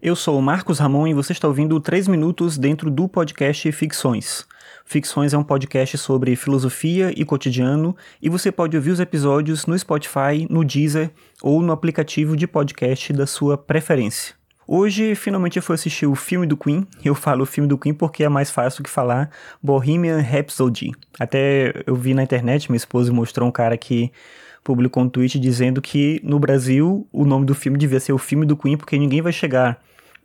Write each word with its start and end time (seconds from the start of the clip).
Eu 0.00 0.14
sou 0.14 0.38
o 0.38 0.42
Marcos 0.42 0.78
Ramon 0.78 1.08
e 1.08 1.12
você 1.12 1.32
está 1.32 1.48
ouvindo 1.48 1.80
3 1.80 2.06
minutos 2.06 2.56
dentro 2.56 2.88
do 2.88 3.08
podcast 3.08 3.72
Ficções. 3.72 4.46
Ficções 4.84 5.34
é 5.34 5.38
um 5.38 5.42
podcast 5.42 5.98
sobre 5.98 6.36
filosofia 6.36 7.12
e 7.16 7.24
cotidiano 7.24 7.96
e 8.22 8.28
você 8.28 8.52
pode 8.52 8.76
ouvir 8.76 8.92
os 8.92 9.00
episódios 9.00 9.66
no 9.66 9.76
Spotify, 9.76 10.46
no 10.48 10.64
Deezer 10.64 11.10
ou 11.42 11.60
no 11.62 11.72
aplicativo 11.72 12.36
de 12.36 12.46
podcast 12.46 13.12
da 13.12 13.26
sua 13.26 13.58
preferência. 13.58 14.36
Hoje, 14.68 15.16
finalmente, 15.16 15.56
eu 15.56 15.62
fui 15.64 15.74
assistir 15.74 16.06
o 16.06 16.14
filme 16.14 16.46
do 16.46 16.56
Queen. 16.56 16.86
Eu 17.04 17.16
falo 17.16 17.42
o 17.42 17.46
filme 17.46 17.68
do 17.68 17.76
Queen 17.76 17.92
porque 17.92 18.22
é 18.22 18.28
mais 18.28 18.52
fácil 18.52 18.84
que 18.84 18.90
falar 18.90 19.30
Bohemian 19.60 20.20
Rhapsody. 20.20 20.92
Até 21.18 21.72
eu 21.84 21.96
vi 21.96 22.14
na 22.14 22.22
internet, 22.22 22.70
minha 22.70 22.76
esposa 22.76 23.12
mostrou 23.12 23.48
um 23.48 23.52
cara 23.52 23.76
que 23.76 24.12
publicou 24.68 25.02
um 25.02 25.08
tweet 25.08 25.38
dizendo 25.38 25.80
que 25.80 26.20
no 26.22 26.38
Brasil 26.38 27.06
o 27.10 27.24
nome 27.24 27.46
do 27.46 27.54
filme 27.54 27.78
devia 27.78 27.98
ser 27.98 28.12
o 28.12 28.18
filme 28.18 28.44
do 28.44 28.54
Queen 28.54 28.76
porque 28.76 28.98
ninguém 28.98 29.22
vai 29.22 29.32
chegar 29.32 29.80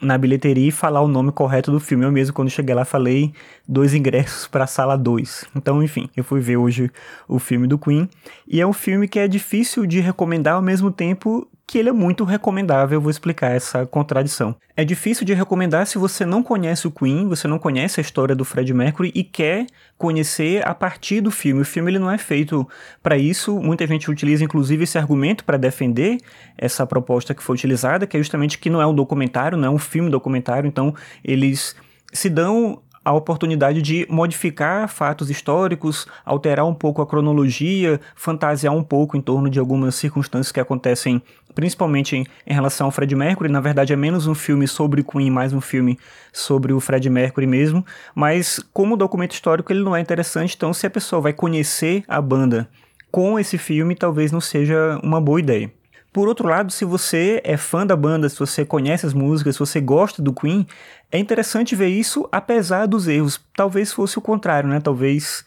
na 0.00 0.16
bilheteria 0.16 0.68
e 0.68 0.70
falar 0.70 1.00
o 1.00 1.08
nome 1.08 1.32
correto 1.32 1.72
do 1.72 1.80
filme. 1.80 2.04
Eu 2.04 2.12
mesmo, 2.12 2.32
quando 2.32 2.48
cheguei 2.48 2.72
lá, 2.72 2.84
falei 2.84 3.32
dois 3.66 3.94
ingressos 3.94 4.46
para 4.46 4.62
a 4.62 4.66
sala 4.68 4.96
2. 4.96 5.46
Então, 5.56 5.82
enfim, 5.82 6.08
eu 6.16 6.22
fui 6.22 6.38
ver 6.38 6.56
hoje 6.56 6.88
o 7.26 7.40
filme 7.40 7.66
do 7.66 7.76
Queen. 7.76 8.08
E 8.46 8.60
é 8.60 8.66
um 8.66 8.72
filme 8.72 9.08
que 9.08 9.18
é 9.18 9.26
difícil 9.26 9.84
de 9.86 9.98
recomendar 9.98 10.54
ao 10.54 10.62
mesmo 10.62 10.92
tempo 10.92 11.48
que 11.68 11.76
ele 11.76 11.90
é 11.90 11.92
muito 11.92 12.24
recomendável, 12.24 12.96
eu 12.96 13.00
vou 13.00 13.10
explicar 13.10 13.50
essa 13.50 13.84
contradição. 13.84 14.56
É 14.74 14.82
difícil 14.86 15.26
de 15.26 15.34
recomendar 15.34 15.86
se 15.86 15.98
você 15.98 16.24
não 16.24 16.42
conhece 16.42 16.88
o 16.88 16.90
Queen, 16.90 17.28
você 17.28 17.46
não 17.46 17.58
conhece 17.58 18.00
a 18.00 18.02
história 18.02 18.34
do 18.34 18.42
Fred 18.42 18.72
Mercury 18.72 19.12
e 19.14 19.22
quer 19.22 19.66
conhecer 19.98 20.66
a 20.66 20.74
partir 20.74 21.20
do 21.20 21.30
filme. 21.30 21.60
O 21.60 21.66
filme 21.66 21.90
ele 21.90 21.98
não 21.98 22.10
é 22.10 22.16
feito 22.16 22.66
para 23.02 23.18
isso, 23.18 23.60
muita 23.60 23.86
gente 23.86 24.10
utiliza 24.10 24.42
inclusive 24.42 24.84
esse 24.84 24.96
argumento 24.96 25.44
para 25.44 25.58
defender 25.58 26.16
essa 26.56 26.86
proposta 26.86 27.34
que 27.34 27.42
foi 27.42 27.54
utilizada, 27.54 28.06
que 28.06 28.16
é 28.16 28.20
justamente 28.20 28.58
que 28.58 28.70
não 28.70 28.80
é 28.80 28.86
um 28.86 28.94
documentário, 28.94 29.58
não 29.58 29.68
é 29.68 29.70
um 29.70 29.78
filme 29.78 30.08
documentário, 30.08 30.66
então 30.66 30.94
eles 31.22 31.76
se 32.10 32.30
dão 32.30 32.80
a 33.04 33.12
oportunidade 33.12 33.80
de 33.80 34.06
modificar 34.08 34.88
fatos 34.88 35.30
históricos, 35.30 36.06
alterar 36.24 36.66
um 36.66 36.74
pouco 36.74 37.00
a 37.00 37.06
cronologia, 37.06 38.00
fantasiar 38.14 38.74
um 38.74 38.82
pouco 38.82 39.16
em 39.16 39.20
torno 39.20 39.48
de 39.48 39.58
algumas 39.58 39.94
circunstâncias 39.94 40.52
que 40.52 40.60
acontecem 40.60 41.22
principalmente 41.54 42.16
em, 42.16 42.26
em, 42.46 42.54
relação 42.54 42.86
ao 42.86 42.90
Fred 42.92 43.14
Mercury. 43.16 43.50
Na 43.50 43.60
verdade, 43.60 43.92
é 43.92 43.96
menos 43.96 44.26
um 44.26 44.34
filme 44.34 44.68
sobre 44.68 45.02
Queen, 45.02 45.30
mais 45.30 45.52
um 45.52 45.60
filme 45.60 45.98
sobre 46.32 46.72
o 46.72 46.78
Fred 46.78 47.10
Mercury 47.10 47.46
mesmo. 47.46 47.84
Mas, 48.14 48.60
como 48.72 48.96
documento 48.96 49.32
histórico, 49.32 49.72
ele 49.72 49.82
não 49.82 49.96
é 49.96 50.00
interessante. 50.00 50.54
Então, 50.54 50.72
se 50.72 50.86
a 50.86 50.90
pessoa 50.90 51.20
vai 51.20 51.32
conhecer 51.32 52.04
a 52.06 52.20
banda 52.20 52.68
com 53.10 53.38
esse 53.38 53.58
filme, 53.58 53.96
talvez 53.96 54.30
não 54.30 54.40
seja 54.40 55.00
uma 55.02 55.20
boa 55.20 55.40
ideia. 55.40 55.72
Por 56.12 56.26
outro 56.26 56.48
lado, 56.48 56.72
se 56.72 56.84
você 56.84 57.40
é 57.44 57.56
fã 57.56 57.86
da 57.86 57.94
banda, 57.94 58.28
se 58.28 58.38
você 58.38 58.64
conhece 58.64 59.04
as 59.04 59.12
músicas, 59.12 59.54
se 59.56 59.60
você 59.60 59.80
gosta 59.80 60.22
do 60.22 60.32
Queen, 60.32 60.66
é 61.12 61.18
interessante 61.18 61.76
ver 61.76 61.88
isso 61.88 62.28
apesar 62.32 62.86
dos 62.86 63.06
erros. 63.06 63.40
Talvez 63.54 63.92
fosse 63.92 64.18
o 64.18 64.22
contrário, 64.22 64.68
né? 64.68 64.80
Talvez 64.80 65.44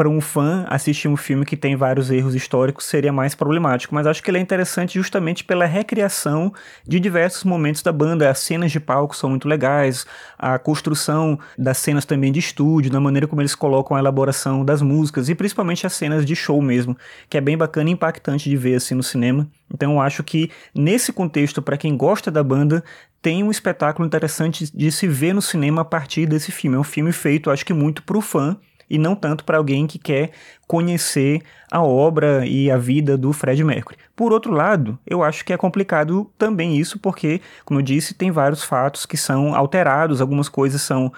para 0.00 0.08
um 0.08 0.18
fã 0.18 0.64
assistir 0.66 1.08
um 1.08 1.16
filme 1.16 1.44
que 1.44 1.54
tem 1.54 1.76
vários 1.76 2.10
erros 2.10 2.34
históricos 2.34 2.86
seria 2.86 3.12
mais 3.12 3.34
problemático, 3.34 3.94
mas 3.94 4.06
acho 4.06 4.22
que 4.22 4.30
ele 4.30 4.38
é 4.38 4.40
interessante 4.40 4.94
justamente 4.94 5.44
pela 5.44 5.66
recriação 5.66 6.54
de 6.88 6.98
diversos 6.98 7.44
momentos 7.44 7.82
da 7.82 7.92
banda. 7.92 8.30
As 8.30 8.38
cenas 8.38 8.72
de 8.72 8.80
palco 8.80 9.14
são 9.14 9.28
muito 9.28 9.46
legais, 9.46 10.06
a 10.38 10.58
construção 10.58 11.38
das 11.58 11.76
cenas 11.76 12.06
também 12.06 12.32
de 12.32 12.38
estúdio, 12.38 12.90
da 12.90 12.98
maneira 12.98 13.26
como 13.26 13.42
eles 13.42 13.54
colocam 13.54 13.94
a 13.94 14.00
elaboração 14.00 14.64
das 14.64 14.80
músicas 14.80 15.28
e 15.28 15.34
principalmente 15.34 15.86
as 15.86 15.92
cenas 15.92 16.24
de 16.24 16.34
show 16.34 16.62
mesmo, 16.62 16.96
que 17.28 17.36
é 17.36 17.40
bem 17.42 17.58
bacana 17.58 17.90
e 17.90 17.92
impactante 17.92 18.48
de 18.48 18.56
ver 18.56 18.76
assim 18.76 18.94
no 18.94 19.02
cinema. 19.02 19.46
Então 19.70 20.00
acho 20.00 20.24
que 20.24 20.50
nesse 20.74 21.12
contexto, 21.12 21.60
para 21.60 21.76
quem 21.76 21.94
gosta 21.94 22.30
da 22.30 22.42
banda, 22.42 22.82
tem 23.20 23.44
um 23.44 23.50
espetáculo 23.50 24.06
interessante 24.06 24.74
de 24.74 24.90
se 24.90 25.06
ver 25.06 25.34
no 25.34 25.42
cinema 25.42 25.82
a 25.82 25.84
partir 25.84 26.24
desse 26.24 26.50
filme. 26.50 26.78
É 26.78 26.80
um 26.80 26.84
filme 26.84 27.12
feito, 27.12 27.50
acho 27.50 27.66
que 27.66 27.74
muito 27.74 28.02
para 28.02 28.16
o 28.16 28.22
fã 28.22 28.58
e 28.90 28.98
não 28.98 29.14
tanto 29.14 29.44
para 29.44 29.56
alguém 29.56 29.86
que 29.86 29.98
quer 29.98 30.32
conhecer 30.66 31.42
a 31.70 31.80
obra 31.82 32.44
e 32.44 32.70
a 32.70 32.76
vida 32.76 33.16
do 33.16 33.32
Fred 33.32 33.62
Mercury. 33.62 33.96
Por 34.16 34.32
outro 34.32 34.52
lado, 34.52 34.98
eu 35.06 35.22
acho 35.22 35.44
que 35.44 35.52
é 35.52 35.56
complicado 35.56 36.30
também 36.36 36.76
isso, 36.76 36.98
porque, 36.98 37.40
como 37.64 37.78
eu 37.78 37.84
disse, 37.84 38.12
tem 38.12 38.32
vários 38.32 38.64
fatos 38.64 39.06
que 39.06 39.16
são 39.16 39.54
alterados, 39.54 40.20
algumas 40.20 40.48
coisas 40.48 40.82
são 40.82 41.12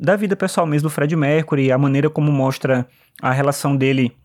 da 0.00 0.16
vida 0.16 0.34
pessoal 0.34 0.66
mesmo 0.66 0.88
do 0.88 0.94
Fred 0.94 1.14
Mercury, 1.14 1.70
a 1.70 1.78
maneira 1.78 2.08
como 2.08 2.32
mostra 2.32 2.86
a 3.20 3.32
relação 3.32 3.76
dele 3.76 4.16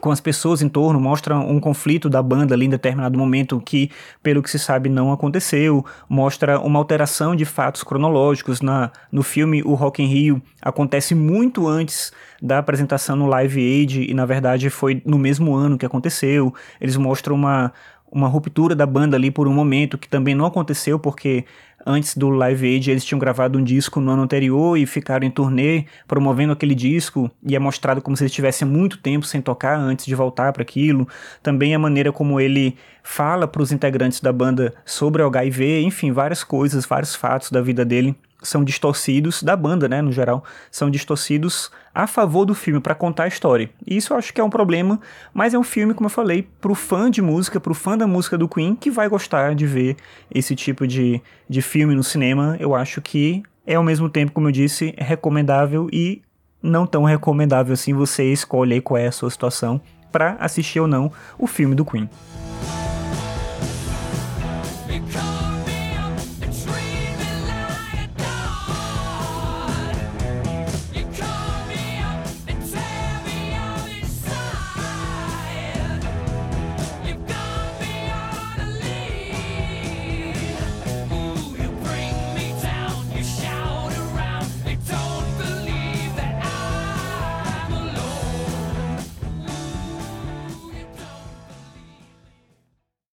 com 0.00 0.10
as 0.10 0.20
pessoas 0.20 0.62
em 0.62 0.68
torno, 0.68 1.00
mostra 1.00 1.36
um 1.38 1.58
conflito 1.58 2.08
da 2.08 2.22
banda 2.22 2.54
ali 2.54 2.66
em 2.66 2.70
determinado 2.70 3.18
momento 3.18 3.60
que, 3.60 3.90
pelo 4.22 4.42
que 4.42 4.50
se 4.50 4.58
sabe, 4.58 4.88
não 4.88 5.10
aconteceu, 5.10 5.84
mostra 6.08 6.60
uma 6.60 6.78
alteração 6.78 7.34
de 7.34 7.44
fatos 7.44 7.82
cronológicos. 7.82 8.60
Na, 8.60 8.92
no 9.10 9.22
filme 9.22 9.62
O 9.62 9.74
Rock 9.74 10.02
in 10.02 10.06
Rio 10.06 10.42
acontece 10.60 11.14
muito 11.14 11.66
antes 11.66 12.12
da 12.40 12.58
apresentação 12.58 13.16
no 13.16 13.26
Live 13.26 13.60
Aid 13.60 14.10
e, 14.10 14.14
na 14.14 14.26
verdade, 14.26 14.70
foi 14.70 15.02
no 15.04 15.18
mesmo 15.18 15.54
ano 15.54 15.78
que 15.78 15.86
aconteceu. 15.86 16.54
Eles 16.80 16.96
mostram 16.96 17.34
uma, 17.34 17.72
uma 18.10 18.28
ruptura 18.28 18.74
da 18.74 18.86
banda 18.86 19.16
ali 19.16 19.30
por 19.30 19.46
um 19.46 19.52
momento 19.52 19.98
que 19.98 20.08
também 20.08 20.34
não 20.34 20.46
aconteceu 20.46 20.98
porque 20.98 21.44
antes 21.86 22.16
do 22.16 22.28
Live 22.28 22.66
Aid 22.66 22.90
eles 22.90 23.04
tinham 23.04 23.18
gravado 23.18 23.58
um 23.58 23.64
disco 23.64 24.00
no 24.00 24.10
ano 24.10 24.22
anterior 24.22 24.76
e 24.76 24.86
ficaram 24.86 25.26
em 25.26 25.30
turnê 25.30 25.84
promovendo 26.06 26.52
aquele 26.52 26.74
disco 26.74 27.30
e 27.42 27.54
é 27.54 27.58
mostrado 27.58 28.02
como 28.02 28.16
se 28.16 28.24
eles 28.24 28.32
tivessem 28.32 28.66
muito 28.66 28.98
tempo 28.98 29.26
sem 29.26 29.40
tocar 29.40 29.78
antes 29.78 30.06
de 30.06 30.14
voltar 30.14 30.52
para 30.52 30.62
aquilo. 30.62 31.08
Também 31.42 31.74
a 31.74 31.78
maneira 31.78 32.12
como 32.12 32.40
ele 32.40 32.76
fala 33.02 33.46
para 33.46 33.62
os 33.62 33.72
integrantes 33.72 34.20
da 34.20 34.32
banda 34.32 34.74
sobre 34.84 35.22
o 35.22 35.26
HIV, 35.26 35.82
enfim, 35.82 36.12
várias 36.12 36.44
coisas, 36.44 36.84
vários 36.84 37.14
fatos 37.14 37.50
da 37.50 37.60
vida 37.60 37.84
dele 37.84 38.14
são 38.42 38.62
distorcidos 38.62 39.42
da 39.42 39.56
banda, 39.56 39.88
né, 39.88 40.00
no 40.00 40.12
geral, 40.12 40.44
são 40.70 40.90
distorcidos 40.90 41.70
a 41.94 42.06
favor 42.06 42.44
do 42.44 42.54
filme 42.54 42.80
para 42.80 42.94
contar 42.94 43.24
a 43.24 43.28
história. 43.28 43.70
E 43.86 43.96
isso 43.96 44.12
eu 44.12 44.16
acho 44.16 44.32
que 44.32 44.40
é 44.40 44.44
um 44.44 44.50
problema, 44.50 45.00
mas 45.34 45.54
é 45.54 45.58
um 45.58 45.64
filme, 45.64 45.94
como 45.94 46.06
eu 46.06 46.10
falei, 46.10 46.48
pro 46.60 46.74
fã 46.74 47.10
de 47.10 47.20
música, 47.20 47.58
pro 47.58 47.74
fã 47.74 47.98
da 47.98 48.06
música 48.06 48.38
do 48.38 48.48
Queen 48.48 48.76
que 48.76 48.90
vai 48.90 49.08
gostar 49.08 49.54
de 49.54 49.66
ver 49.66 49.96
esse 50.32 50.54
tipo 50.54 50.86
de, 50.86 51.20
de 51.48 51.60
filme 51.60 51.94
no 51.94 52.04
cinema. 52.04 52.56
Eu 52.60 52.74
acho 52.74 53.00
que 53.00 53.42
é 53.66 53.74
ao 53.74 53.82
mesmo 53.82 54.08
tempo, 54.08 54.32
como 54.32 54.48
eu 54.48 54.52
disse, 54.52 54.94
recomendável 54.96 55.88
e 55.92 56.22
não 56.62 56.86
tão 56.86 57.04
recomendável 57.04 57.74
assim. 57.74 57.92
Você 57.92 58.32
escolhe 58.32 58.74
aí 58.74 58.80
qual 58.80 58.98
é 58.98 59.08
a 59.08 59.12
sua 59.12 59.30
situação 59.30 59.80
para 60.12 60.36
assistir 60.40 60.80
ou 60.80 60.86
não 60.86 61.10
o 61.38 61.46
filme 61.46 61.74
do 61.74 61.84
Queen. 61.84 62.08